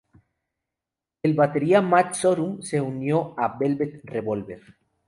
El 1.21 1.35
batería 1.35 1.79
Matt 1.83 2.15
Sorum 2.15 2.63
se 2.63 2.81
unió 2.81 3.35
a 3.37 3.55
Velvet 3.59 4.01
Revolver. 4.03 4.59